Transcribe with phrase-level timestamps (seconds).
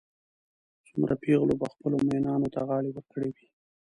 [0.87, 3.47] څومره پېغلو به خپلو مئینانو ته غاړې ورکړې وي.